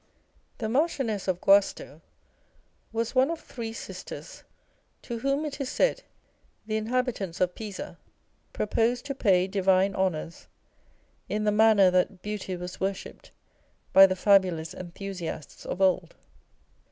[0.57, 2.01] The Marchioness of Guasto
[2.91, 4.43] was one of three sisters,
[5.03, 6.01] to whom, it is said,
[6.65, 7.99] the inhabitants of Pisa
[8.51, 10.47] proposed to pay divine honours,
[11.29, 13.29] in the manner that beauty was worshipped
[13.93, 16.15] by the fabulous enthusiasts of old.